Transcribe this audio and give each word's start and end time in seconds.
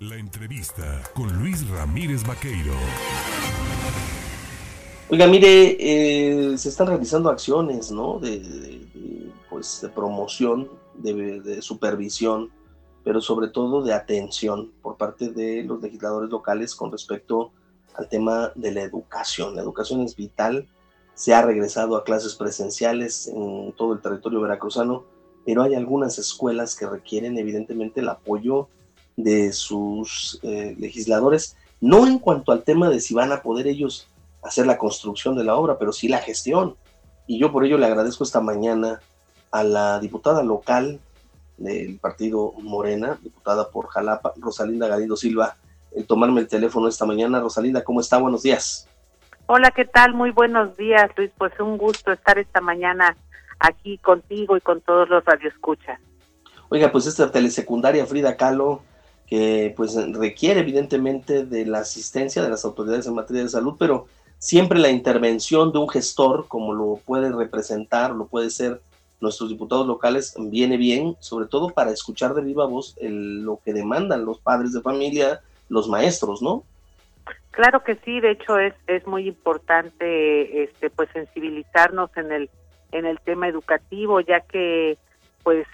La 0.00 0.14
entrevista 0.14 1.02
con 1.12 1.26
Luis 1.40 1.68
Ramírez 1.68 2.24
Vaqueiro. 2.24 2.72
Oiga, 5.10 5.26
mire, 5.26 5.76
eh, 5.80 6.56
se 6.56 6.68
están 6.68 6.86
realizando 6.86 7.28
acciones, 7.30 7.90
¿no? 7.90 8.20
De, 8.20 8.86
pues, 9.50 9.80
de 9.82 9.88
promoción, 9.88 10.70
de, 10.94 11.40
de, 11.40 11.62
supervisión, 11.62 12.52
pero 13.02 13.20
sobre 13.20 13.48
todo 13.48 13.82
de 13.82 13.92
atención 13.92 14.70
por 14.82 14.96
parte 14.96 15.30
de 15.30 15.64
los 15.64 15.82
legisladores 15.82 16.30
locales 16.30 16.76
con 16.76 16.92
respecto 16.92 17.50
al 17.94 18.08
tema 18.08 18.52
de 18.54 18.70
la 18.70 18.82
educación. 18.82 19.56
La 19.56 19.62
educación 19.62 20.02
es 20.02 20.14
vital, 20.14 20.68
se 21.14 21.34
ha 21.34 21.42
regresado 21.42 21.96
a 21.96 22.04
clases 22.04 22.36
presenciales 22.36 23.26
en 23.26 23.72
todo 23.72 23.94
el 23.94 24.00
territorio 24.00 24.42
veracruzano, 24.42 25.06
pero 25.44 25.64
hay 25.64 25.74
algunas 25.74 26.20
escuelas 26.20 26.76
que 26.76 26.86
requieren 26.86 27.36
evidentemente 27.36 27.98
el 27.98 28.08
apoyo 28.08 28.68
de 29.18 29.52
sus 29.52 30.38
eh, 30.44 30.76
legisladores, 30.78 31.56
no 31.80 32.06
en 32.06 32.20
cuanto 32.20 32.52
al 32.52 32.62
tema 32.62 32.88
de 32.88 33.00
si 33.00 33.14
van 33.14 33.32
a 33.32 33.42
poder 33.42 33.66
ellos 33.66 34.08
hacer 34.44 34.64
la 34.64 34.78
construcción 34.78 35.36
de 35.36 35.42
la 35.42 35.56
obra, 35.56 35.76
pero 35.76 35.92
sí 35.92 36.06
la 36.08 36.18
gestión. 36.18 36.76
Y 37.26 37.38
yo 37.38 37.50
por 37.50 37.64
ello 37.64 37.78
le 37.78 37.86
agradezco 37.86 38.22
esta 38.22 38.40
mañana 38.40 39.00
a 39.50 39.64
la 39.64 39.98
diputada 39.98 40.44
local 40.44 41.00
del 41.56 41.98
partido 41.98 42.52
Morena, 42.62 43.18
diputada 43.20 43.70
por 43.70 43.88
Jalapa, 43.88 44.34
Rosalinda 44.36 44.86
Galindo 44.86 45.16
Silva, 45.16 45.56
el 45.96 46.06
tomarme 46.06 46.40
el 46.40 46.48
teléfono 46.48 46.86
esta 46.86 47.04
mañana. 47.04 47.40
Rosalinda, 47.40 47.82
¿cómo 47.82 48.00
está? 48.00 48.18
Buenos 48.18 48.44
días. 48.44 48.88
Hola, 49.46 49.72
¿qué 49.72 49.84
tal? 49.84 50.14
Muy 50.14 50.30
buenos 50.30 50.76
días, 50.76 51.10
Luis. 51.16 51.32
Pues 51.36 51.58
un 51.58 51.76
gusto 51.76 52.12
estar 52.12 52.38
esta 52.38 52.60
mañana 52.60 53.16
aquí 53.58 53.98
contigo 53.98 54.56
y 54.56 54.60
con 54.60 54.80
todos 54.80 55.08
los 55.08 55.24
radioescuchas. 55.24 55.98
Oiga, 56.68 56.92
pues 56.92 57.06
esta 57.06 57.32
telesecundaria 57.32 58.06
Frida 58.06 58.36
Kahlo 58.36 58.82
que 59.28 59.74
pues 59.76 59.94
requiere 60.12 60.60
evidentemente 60.60 61.44
de 61.44 61.66
la 61.66 61.80
asistencia 61.80 62.42
de 62.42 62.48
las 62.48 62.64
autoridades 62.64 63.06
en 63.06 63.14
materia 63.14 63.42
de 63.42 63.48
salud, 63.48 63.76
pero 63.78 64.06
siempre 64.38 64.78
la 64.78 64.90
intervención 64.90 65.72
de 65.72 65.78
un 65.78 65.88
gestor, 65.88 66.46
como 66.48 66.72
lo 66.72 67.00
puede 67.04 67.30
representar, 67.30 68.12
lo 68.12 68.26
puede 68.26 68.50
ser 68.50 68.80
nuestros 69.20 69.50
diputados 69.50 69.86
locales, 69.86 70.34
viene 70.38 70.76
bien, 70.76 71.16
sobre 71.18 71.46
todo 71.46 71.70
para 71.70 71.90
escuchar 71.90 72.34
de 72.34 72.42
viva 72.42 72.66
voz 72.66 72.96
lo 73.00 73.60
que 73.64 73.72
demandan 73.72 74.24
los 74.24 74.38
padres 74.38 74.72
de 74.72 74.80
familia, 74.80 75.40
los 75.68 75.88
maestros, 75.88 76.40
¿no? 76.40 76.64
Claro 77.50 77.82
que 77.82 77.96
sí, 78.04 78.20
de 78.20 78.30
hecho 78.30 78.58
es, 78.58 78.74
es 78.86 79.06
muy 79.06 79.26
importante 79.26 80.62
este 80.62 80.90
pues 80.90 81.08
sensibilizarnos 81.12 82.10
en 82.16 82.30
el 82.30 82.50
en 82.92 83.04
el 83.04 83.20
tema 83.20 83.48
educativo, 83.48 84.20
ya 84.20 84.40
que 84.40 84.96
pues 85.42 85.66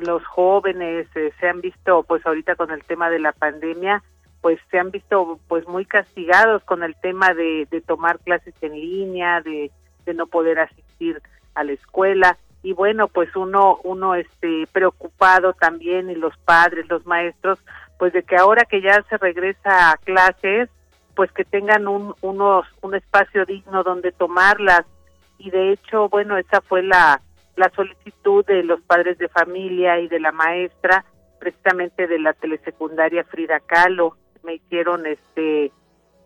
los 0.00 0.24
jóvenes 0.26 1.06
eh, 1.16 1.32
se 1.38 1.48
han 1.48 1.60
visto 1.60 2.02
pues 2.04 2.24
ahorita 2.24 2.54
con 2.54 2.70
el 2.70 2.84
tema 2.84 3.10
de 3.10 3.18
la 3.18 3.32
pandemia 3.32 4.02
pues 4.40 4.58
se 4.70 4.78
han 4.78 4.90
visto 4.90 5.38
pues 5.48 5.66
muy 5.68 5.84
castigados 5.84 6.64
con 6.64 6.82
el 6.82 6.96
tema 6.96 7.32
de, 7.32 7.66
de 7.70 7.80
tomar 7.80 8.18
clases 8.18 8.54
en 8.60 8.72
línea 8.72 9.40
de, 9.40 9.70
de 10.04 10.14
no 10.14 10.26
poder 10.26 10.58
asistir 10.58 11.22
a 11.54 11.64
la 11.64 11.72
escuela. 11.72 12.36
Y 12.64 12.72
bueno 12.72 13.08
pues 13.08 13.34
uno 13.34 13.78
uno 13.84 14.14
este 14.14 14.66
preocupado 14.72 15.52
también 15.52 16.10
y 16.10 16.14
los 16.14 16.36
padres 16.38 16.88
los 16.88 17.04
maestros 17.06 17.58
pues 17.98 18.12
de 18.12 18.22
que 18.22 18.36
ahora 18.36 18.64
que 18.64 18.80
ya 18.80 19.02
se 19.08 19.16
regresa 19.16 19.90
a 19.90 19.96
clases 19.96 20.68
pues 21.14 21.30
que 21.32 21.44
tengan 21.44 21.86
un 21.88 22.14
unos 22.20 22.66
un 22.82 22.94
espacio 22.94 23.44
digno 23.46 23.82
donde 23.82 24.12
tomarlas. 24.12 24.84
Y 25.38 25.50
de 25.50 25.72
hecho 25.72 26.08
bueno 26.08 26.36
esa 26.36 26.60
fue 26.60 26.82
la 26.82 27.20
la 27.56 27.70
solicitud 27.70 28.44
de 28.46 28.62
los 28.62 28.80
padres 28.82 29.18
de 29.18 29.28
familia 29.28 30.00
y 30.00 30.08
de 30.08 30.20
la 30.20 30.32
maestra, 30.32 31.04
precisamente 31.38 32.06
de 32.06 32.18
la 32.18 32.32
telesecundaria 32.32 33.24
Frida 33.24 33.60
Kahlo, 33.60 34.16
me 34.42 34.54
hicieron 34.54 35.06
este 35.06 35.72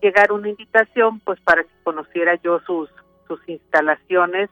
llegar 0.01 0.33
una 0.33 0.49
invitación 0.49 1.21
pues 1.21 1.41
para 1.41 1.65
que 1.65 1.71
conociera 1.83 2.35
yo 2.43 2.61
sus 2.61 2.91
sus 3.27 3.41
instalaciones. 3.49 4.51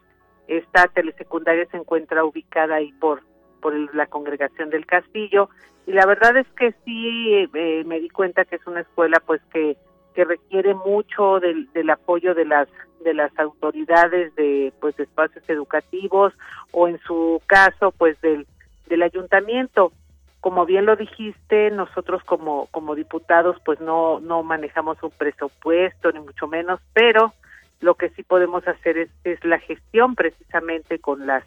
Esta 0.49 0.89
telesecundaria 0.89 1.67
se 1.71 1.77
encuentra 1.77 2.25
ubicada 2.25 2.77
ahí 2.77 2.93
por 2.93 3.23
por 3.61 3.75
la 3.95 4.07
congregación 4.07 4.69
del 4.69 4.85
Castillo 4.85 5.49
y 5.87 5.93
la 5.93 6.07
verdad 6.07 6.37
es 6.37 6.47
que 6.59 6.75
sí 6.85 7.49
eh, 7.55 7.85
me 7.85 8.01
di 8.01 8.11
cuenta 8.11 8.45
que 8.45 8.57
es 8.57 8.67
una 8.67 8.81
escuela 8.81 9.23
pues 9.25 9.41
que 9.53 9.77
que 10.15 10.25
requiere 10.25 10.75
mucho 10.75 11.41
del, 11.41 11.71
del 11.73 11.91
apoyo 11.91 12.35
de 12.35 12.45
las 12.45 12.69
de 13.05 13.15
las 13.15 13.39
autoridades 13.39 14.35
de 14.35 14.73
pues 14.81 14.97
de 14.97 15.05
espacios 15.05 15.45
educativos 15.49 16.33
o 16.73 16.89
en 16.89 16.99
su 17.01 17.43
caso 17.47 17.93
pues 17.93 18.21
del 18.21 18.47
del 18.87 19.03
ayuntamiento. 19.03 19.93
Como 20.41 20.67
bien 20.67 20.87
lo 20.87 20.97
dijiste 20.97 21.71
nosotros 21.71 22.23
como 22.25 22.67
como 22.71 22.95
diputados 22.95 23.57
pues 23.65 23.81
no 23.81 24.21
no 24.21 24.43
manejamos 24.43 25.03
un 25.03 25.11
presupuesto 25.11 26.13
ni 26.13 26.21
mucho 26.21 26.47
menos 26.47 26.81
pero 26.95 27.35
lo 27.81 27.95
que 27.97 28.09
sí 28.11 28.23
podemos 28.23 28.67
hacer 28.67 28.97
es, 28.97 29.11
es 29.25 29.45
la 29.45 29.59
gestión 29.59 30.15
precisamente 30.15 30.99
con 30.99 31.27
las 31.27 31.45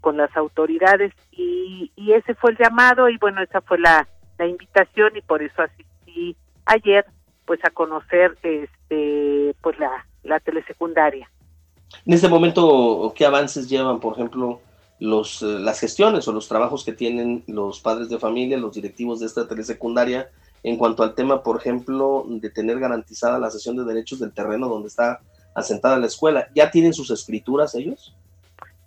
con 0.00 0.18
las 0.18 0.36
autoridades. 0.36 1.14
Y, 1.32 1.90
y 1.96 2.12
ese 2.12 2.34
fue 2.34 2.52
el 2.52 2.58
llamado 2.58 3.08
y 3.08 3.16
bueno 3.18 3.42
esa 3.42 3.60
fue 3.60 3.78
la, 3.78 4.06
la 4.38 4.46
invitación 4.46 5.16
y 5.16 5.22
por 5.22 5.42
eso 5.42 5.62
asistí 5.62 6.36
ayer 6.66 7.04
pues 7.46 7.60
a 7.64 7.70
conocer 7.70 8.36
este 8.42 9.54
pues 9.60 9.78
la, 9.78 10.06
la 10.22 10.40
telesecundaria. 10.40 11.30
En 12.06 12.12
este 12.12 12.28
momento, 12.28 13.12
¿qué 13.14 13.24
avances 13.24 13.68
llevan, 13.68 14.00
por 14.00 14.14
ejemplo, 14.14 14.60
los 14.98 15.42
eh, 15.42 15.58
las 15.60 15.80
gestiones 15.80 16.26
o 16.28 16.32
los 16.32 16.48
trabajos 16.48 16.84
que 16.84 16.92
tienen 16.92 17.44
los 17.46 17.80
padres 17.80 18.08
de 18.08 18.18
familia, 18.18 18.58
los 18.58 18.74
directivos 18.74 19.20
de 19.20 19.26
esta 19.26 19.46
telesecundaria 19.46 20.30
en 20.62 20.76
cuanto 20.76 21.02
al 21.02 21.14
tema, 21.14 21.42
por 21.42 21.58
ejemplo, 21.58 22.24
de 22.26 22.50
tener 22.50 22.80
garantizada 22.80 23.38
la 23.38 23.50
sesión 23.50 23.76
de 23.76 23.84
derechos 23.84 24.18
del 24.18 24.32
terreno 24.32 24.68
donde 24.68 24.88
está 24.88 25.20
asentada 25.54 25.98
la 25.98 26.06
escuela? 26.06 26.48
¿Ya 26.54 26.70
tienen 26.70 26.94
sus 26.94 27.10
escrituras 27.10 27.74
ellos? 27.74 28.14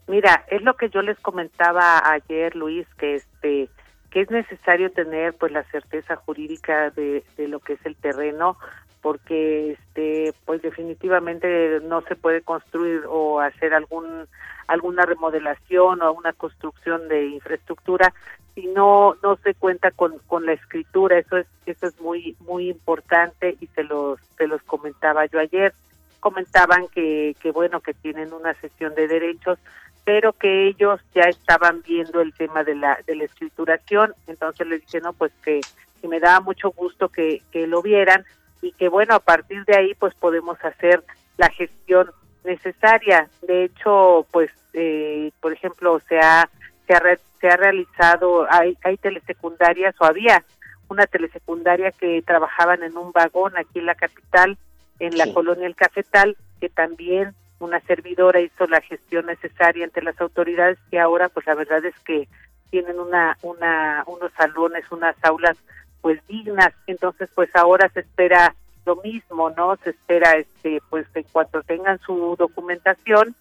Mira, 0.07 0.45
es 0.49 0.61
lo 0.61 0.75
que 0.75 0.89
yo 0.89 1.01
les 1.01 1.19
comentaba 1.19 2.01
ayer, 2.09 2.55
Luis, 2.55 2.87
que 2.97 3.15
este 3.15 3.69
que 4.11 4.21
es 4.21 4.31
necesario 4.31 4.91
tener 4.91 5.33
pues 5.33 5.51
la 5.51 5.63
certeza 5.65 6.15
jurídica 6.15 6.89
de, 6.91 7.23
de 7.37 7.47
lo 7.47 7.59
que 7.59 7.73
es 7.73 7.85
el 7.85 7.95
terreno 7.95 8.57
porque 9.01 9.71
este 9.71 10.33
pues 10.45 10.61
definitivamente 10.61 11.79
no 11.83 12.01
se 12.01 12.15
puede 12.15 12.41
construir 12.41 13.03
o 13.07 13.39
hacer 13.39 13.73
algún 13.73 14.27
alguna 14.67 15.05
remodelación 15.05 16.01
o 16.01 16.11
una 16.11 16.33
construcción 16.33 17.07
de 17.07 17.27
infraestructura 17.27 18.13
si 18.53 18.67
no 18.67 19.15
no 19.23 19.37
se 19.37 19.53
cuenta 19.53 19.91
con, 19.91 20.17
con 20.27 20.45
la 20.45 20.53
escritura. 20.53 21.19
Eso 21.19 21.37
es 21.37 21.47
eso 21.65 21.87
es 21.87 22.01
muy 22.01 22.35
muy 22.41 22.69
importante 22.69 23.55
y 23.61 23.67
se 23.67 23.83
los 23.83 24.19
se 24.37 24.47
los 24.47 24.61
comentaba 24.63 25.25
yo 25.27 25.39
ayer. 25.39 25.73
Comentaban 26.19 26.87
que 26.87 27.35
que 27.39 27.51
bueno 27.51 27.81
que 27.81 27.93
tienen 27.93 28.33
una 28.33 28.55
sesión 28.55 28.95
de 28.95 29.07
derechos 29.07 29.59
pero 30.07 30.31
que 30.31 30.67
ellos 30.67 31.01
ya 31.13 31.23
estaban 31.23 31.81
viendo 31.81 32.21
el 32.21 32.33
tema 32.33 32.63
de 32.63 32.75
la, 32.75 32.97
de 33.05 33.13
la 33.13 33.25
escrituración, 33.25 34.13
entonces 34.27 34.65
les 34.65 34.79
dije, 34.79 35.01
no, 35.01 35.11
pues 35.11 35.33
que, 35.43 35.59
que 36.01 36.07
me 36.07 36.21
daba 36.21 36.39
mucho 36.39 36.71
gusto 36.71 37.09
que, 37.09 37.41
que 37.51 37.67
lo 37.67 37.81
vieran 37.81 38.23
y 38.61 38.71
que 38.71 38.87
bueno, 38.87 39.15
a 39.15 39.19
partir 39.19 39.65
de 39.65 39.75
ahí 39.75 39.95
pues 39.95 40.15
podemos 40.15 40.63
hacer 40.63 41.03
la 41.35 41.49
gestión 41.49 42.09
necesaria. 42.45 43.27
De 43.41 43.65
hecho, 43.65 44.25
pues, 44.31 44.49
eh, 44.71 45.31
por 45.41 45.51
ejemplo, 45.51 45.99
se 46.07 46.19
ha, 46.19 46.49
se 46.87 46.93
ha, 46.93 47.01
se 47.41 47.49
ha 47.49 47.57
realizado, 47.57 48.47
hay, 48.49 48.77
hay 48.85 48.95
telesecundarias 48.95 49.93
o 49.99 50.05
había 50.05 50.41
una 50.87 51.05
telesecundaria 51.05 51.91
que 51.91 52.21
trabajaban 52.21 52.81
en 52.81 52.95
un 52.95 53.11
vagón 53.11 53.57
aquí 53.57 53.79
en 53.79 53.87
la 53.87 53.95
capital, 53.95 54.57
en 54.99 55.17
la 55.17 55.33
colonia 55.33 55.67
El 55.67 55.75
Cafetal, 55.75 56.37
que 56.61 56.69
también 56.69 57.35
una 57.59 57.79
servidora 57.81 58.39
hizo 58.39 58.67
la 58.67 58.81
gestión 58.81 59.25
necesaria 59.25 59.85
ante 59.85 60.01
las 60.01 60.19
autoridades 60.21 60.77
y 60.91 60.97
ahora 60.97 61.29
pues 61.29 61.45
la 61.47 61.55
verdad 61.55 61.83
es 61.85 61.97
que 61.99 62.27
tienen 62.69 62.99
una 62.99 63.37
una 63.41 64.03
unos 64.07 64.31
salones 64.33 64.83
unas 64.91 65.15
aulas 65.23 65.57
pues 66.01 66.25
dignas. 66.27 66.73
Entonces 66.85 67.29
pues 67.33 67.49
ahora 67.55 67.89
se 67.89 68.01
espera 68.01 68.55
lo 68.85 68.97
mismo 68.97 69.49
no 69.49 69.75
se 69.77 69.91
espera 69.91 70.37
este 70.37 70.81
pues 70.89 71.05
en 71.15 71.23
cuanto 71.31 71.61
tengan 71.63 71.99
su 71.99 72.35
documentación 72.37 73.35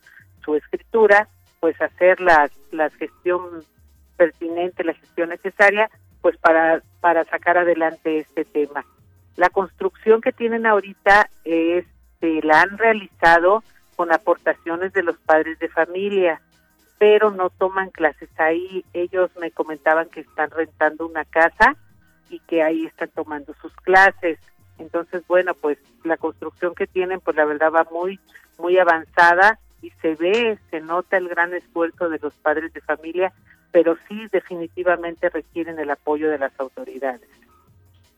su 0.44 0.56
escritura 0.56 1.28
pues 1.60 1.80
hacer 1.80 2.20
la 2.20 2.50
la 2.72 2.90
gestión 2.90 3.64
pertinente 4.16 4.82
la 4.82 4.94
gestión 4.94 5.28
necesaria 5.28 5.90
pues 6.22 6.36
para 6.38 6.82
para 7.00 7.24
sacar 7.24 7.58
adelante 7.58 8.18
este 8.18 8.44
tema. 8.44 8.84
La 9.36 9.50
construcción 9.50 10.20
que 10.22 10.32
tienen 10.32 10.66
ahorita 10.66 11.28
es 11.44 11.84
se 12.20 12.40
la 12.42 12.62
han 12.62 12.78
realizado 12.78 13.62
con 13.96 14.12
aportaciones 14.12 14.92
de 14.92 15.02
los 15.02 15.16
padres 15.18 15.58
de 15.58 15.68
familia, 15.68 16.40
pero 16.98 17.30
no 17.30 17.50
toman 17.50 17.90
clases 17.90 18.28
ahí. 18.38 18.84
Ellos 18.92 19.30
me 19.40 19.50
comentaban 19.50 20.08
que 20.08 20.20
están 20.20 20.50
rentando 20.50 21.06
una 21.06 21.24
casa 21.24 21.76
y 22.30 22.38
que 22.40 22.62
ahí 22.62 22.86
están 22.86 23.10
tomando 23.14 23.54
sus 23.60 23.74
clases. 23.76 24.38
Entonces, 24.78 25.22
bueno, 25.26 25.54
pues 25.54 25.78
la 26.04 26.16
construcción 26.16 26.74
que 26.74 26.86
tienen, 26.86 27.20
pues 27.20 27.36
la 27.36 27.44
verdad 27.44 27.72
va 27.74 27.86
muy, 27.90 28.20
muy 28.58 28.78
avanzada 28.78 29.58
y 29.82 29.90
se 30.02 30.14
ve, 30.14 30.58
se 30.70 30.80
nota 30.80 31.16
el 31.16 31.28
gran 31.28 31.54
esfuerzo 31.54 32.08
de 32.08 32.18
los 32.18 32.34
padres 32.34 32.72
de 32.72 32.80
familia, 32.80 33.32
pero 33.72 33.96
sí 34.08 34.26
definitivamente 34.32 35.28
requieren 35.28 35.78
el 35.78 35.90
apoyo 35.90 36.30
de 36.30 36.38
las 36.38 36.52
autoridades. 36.58 37.28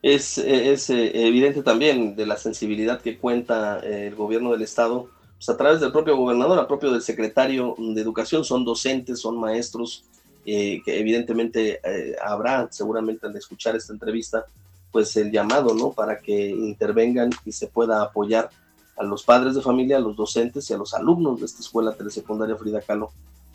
Es, 0.03 0.39
es 0.39 0.91
eh, 0.91 1.27
evidente 1.27 1.63
también 1.63 2.15
de 2.15 2.27
la 2.27 2.37
sensibilidad 2.37 3.01
que 3.01 3.19
cuenta 3.19 3.81
eh, 3.81 4.07
el 4.07 4.15
gobierno 4.15 4.53
del 4.53 4.63
estado, 4.63 5.11
pues 5.39 5.49
a 5.49 5.57
través 5.57 5.81
del 5.81 5.93
propio 5.93 6.17
gobernador, 6.17 6.59
a 6.59 6.69
propio 6.69 6.91
del 6.91 7.01
secretario 7.01 7.75
de 7.79 8.01
educación, 8.01 8.45
son 8.45 8.65
docentes, 8.65 9.21
son 9.21 9.39
maestros, 9.39 10.05
eh, 10.45 10.81
que 10.85 10.99
evidentemente 10.99 11.81
habrá 12.23 12.69
seguramente 12.71 13.27
al 13.27 13.37
escuchar 13.37 13.77
esta 13.77 13.93
entrevista, 13.93 14.45
pues 14.91 15.17
el 15.17 15.31
llamado, 15.31 15.75
¿no? 15.75 15.93
Para 15.93 16.19
que 16.21 16.49
intervengan 16.49 17.31
y 17.45 17.53
se 17.53 17.69
pueda 17.69 18.03
apoyar 18.03 18.51
a 18.97 19.05
los 19.05 19.23
padres 19.23 19.55
de 19.55 19.63
familia, 19.63 19.97
a 19.97 20.01
los 20.01 20.17
docentes 20.17 20.69
y 20.71 20.75
a 20.75 20.79
los 20.79 20.93
alumnos 20.95 21.41
de 21.41 21.47
esta 21.47 21.61
escuela 21.61 21.95
telesecundaria 21.95 22.57
Frida 22.57 22.81
Kahlo 22.81 23.13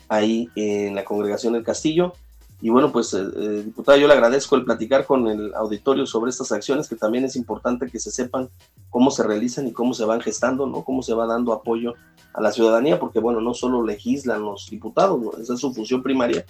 ahí 0.08 0.48
en 0.54 0.94
la 0.94 1.04
congregación 1.04 1.52
del 1.52 1.64
Castillo. 1.64 2.14
Y 2.60 2.70
bueno, 2.70 2.90
pues, 2.92 3.12
eh, 3.14 3.22
eh, 3.36 3.62
diputada, 3.64 3.98
yo 3.98 4.06
le 4.06 4.14
agradezco 4.14 4.56
el 4.56 4.64
platicar 4.64 5.04
con 5.04 5.26
el 5.28 5.54
auditorio 5.54 6.06
sobre 6.06 6.30
estas 6.30 6.52
acciones, 6.52 6.88
que 6.88 6.96
también 6.96 7.24
es 7.24 7.36
importante 7.36 7.88
que 7.88 7.98
se 7.98 8.10
sepan 8.10 8.48
cómo 8.90 9.10
se 9.10 9.22
realizan 9.22 9.66
y 9.66 9.72
cómo 9.72 9.92
se 9.92 10.04
van 10.04 10.20
gestando, 10.20 10.66
¿no? 10.66 10.82
Cómo 10.82 11.02
se 11.02 11.14
va 11.14 11.26
dando 11.26 11.52
apoyo 11.52 11.94
a 12.32 12.40
la 12.40 12.52
ciudadanía, 12.52 12.98
porque 12.98 13.20
bueno, 13.20 13.40
no 13.40 13.54
solo 13.54 13.84
legislan 13.84 14.42
los 14.42 14.68
diputados, 14.70 15.38
esa 15.38 15.54
es 15.54 15.60
su 15.60 15.74
función 15.74 16.02
primaria, 16.02 16.44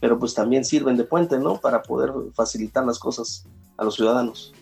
pero 0.00 0.18
pues 0.18 0.34
también 0.34 0.64
sirven 0.64 0.96
de 0.96 1.04
puente, 1.04 1.38
¿no? 1.38 1.60
Para 1.60 1.82
poder 1.82 2.12
facilitar 2.34 2.84
las 2.84 2.98
cosas 2.98 3.46
a 3.76 3.84
los 3.84 3.94
ciudadanos. 3.94 4.54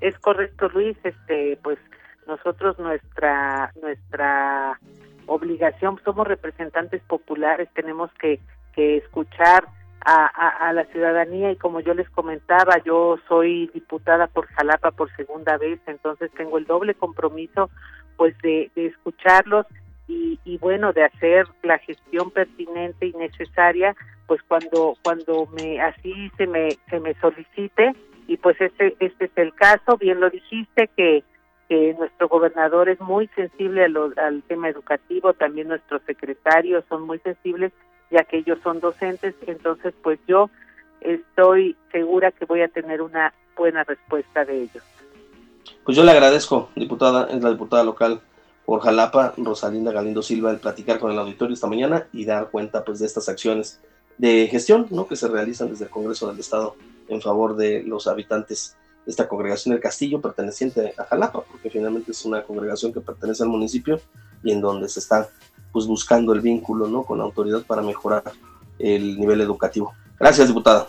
Es 0.00 0.18
correcto, 0.18 0.68
Luis, 0.68 0.96
este, 1.04 1.58
pues 1.62 1.78
nosotros 2.26 2.78
nuestra 2.78 3.72
nuestra 3.80 4.78
obligación, 5.26 5.98
somos 6.04 6.26
representantes 6.26 7.02
populares, 7.02 7.68
tenemos 7.74 8.10
que, 8.20 8.40
que 8.74 8.96
escuchar 8.96 9.68
a, 10.04 10.68
a, 10.68 10.72
la 10.72 10.84
ciudadanía 10.86 11.52
y 11.52 11.56
como 11.56 11.80
yo 11.80 11.94
les 11.94 12.08
comentaba, 12.10 12.78
yo 12.84 13.18
soy 13.28 13.68
diputada 13.74 14.26
por 14.26 14.46
Jalapa 14.46 14.90
por 14.92 15.14
segunda 15.14 15.58
vez, 15.58 15.80
entonces 15.86 16.30
tengo 16.36 16.58
el 16.58 16.64
doble 16.64 16.94
compromiso 16.94 17.70
pues 18.16 18.36
de, 18.42 18.70
escucharlos 18.74 19.66
y, 20.08 20.38
y, 20.44 20.58
bueno, 20.58 20.92
de 20.92 21.04
hacer 21.04 21.46
la 21.62 21.78
gestión 21.78 22.30
pertinente 22.30 23.06
y 23.06 23.12
necesaria 23.12 23.94
pues 24.26 24.40
cuando 24.46 24.94
cuando 25.02 25.48
me 25.56 25.80
así 25.80 26.30
se 26.36 26.46
me 26.46 26.68
se 26.88 27.00
me 27.00 27.14
solicite. 27.14 27.94
Y 28.28 28.36
pues 28.36 28.60
este 28.60 28.94
este 29.00 29.24
es 29.24 29.32
el 29.34 29.52
caso, 29.54 29.96
bien 29.98 30.20
lo 30.20 30.30
dijiste 30.30 30.88
que 30.96 31.24
que 31.68 31.94
nuestro 31.98 32.28
gobernador 32.28 32.88
es 32.88 33.00
muy 33.00 33.28
sensible 33.34 33.84
al 33.84 34.42
tema 34.48 34.68
educativo, 34.68 35.32
también 35.32 35.68
nuestros 35.68 36.02
secretarios 36.02 36.84
son 36.88 37.02
muy 37.02 37.18
sensibles, 37.20 37.72
ya 38.10 38.24
que 38.24 38.38
ellos 38.38 38.58
son 38.62 38.80
docentes, 38.80 39.34
entonces 39.46 39.94
pues 40.02 40.18
yo 40.26 40.50
estoy 41.00 41.76
segura 41.92 42.32
que 42.32 42.44
voy 42.44 42.62
a 42.62 42.68
tener 42.68 43.02
una 43.02 43.32
buena 43.56 43.84
respuesta 43.84 44.44
de 44.44 44.62
ellos. 44.62 44.82
Pues 45.84 45.96
yo 45.96 46.04
le 46.04 46.10
agradezco, 46.10 46.70
diputada, 46.76 47.28
es 47.30 47.42
la 47.42 47.50
diputada 47.50 47.84
local 47.84 48.20
por 48.64 48.80
Jalapa, 48.80 49.34
Rosalinda 49.36 49.92
Galindo 49.92 50.22
Silva, 50.22 50.50
el 50.50 50.58
platicar 50.58 50.98
con 50.98 51.10
el 51.10 51.18
auditorio 51.18 51.54
esta 51.54 51.66
mañana 51.66 52.06
y 52.12 52.24
dar 52.24 52.50
cuenta 52.50 52.84
pues 52.84 52.98
de 53.00 53.06
estas 53.06 53.28
acciones 53.28 53.80
de 54.18 54.46
gestión 54.48 54.86
¿no? 54.90 55.06
que 55.06 55.16
se 55.16 55.28
realizan 55.28 55.70
desde 55.70 55.84
el 55.84 55.90
Congreso 55.90 56.28
del 56.28 56.38
Estado 56.38 56.76
en 57.08 57.20
favor 57.20 57.56
de 57.56 57.82
los 57.82 58.06
habitantes 58.06 58.76
esta 59.06 59.28
congregación 59.28 59.72
del 59.72 59.82
Castillo 59.82 60.20
perteneciente 60.20 60.94
a 60.96 61.04
Jalapa, 61.04 61.42
porque 61.42 61.70
finalmente 61.70 62.12
es 62.12 62.24
una 62.24 62.42
congregación 62.42 62.92
que 62.92 63.00
pertenece 63.00 63.42
al 63.42 63.48
municipio 63.48 64.00
y 64.42 64.52
en 64.52 64.60
donde 64.60 64.88
se 64.88 65.00
está 65.00 65.28
pues 65.72 65.86
buscando 65.86 66.32
el 66.32 66.40
vínculo 66.40 66.88
¿no? 66.88 67.04
con 67.04 67.18
la 67.18 67.24
autoridad 67.24 67.62
para 67.62 67.82
mejorar 67.82 68.22
el 68.78 69.18
nivel 69.18 69.40
educativo. 69.40 69.92
Gracias, 70.18 70.48
diputada. 70.48 70.86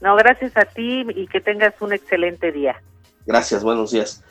No, 0.00 0.16
gracias 0.16 0.56
a 0.56 0.64
ti 0.64 1.06
y 1.14 1.28
que 1.28 1.40
tengas 1.40 1.74
un 1.80 1.92
excelente 1.92 2.50
día. 2.50 2.82
Gracias, 3.24 3.62
buenos 3.62 3.92
días. 3.92 4.20